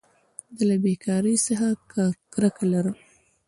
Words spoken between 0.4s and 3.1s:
زه له بېکارۍ څخه کرکه لرم.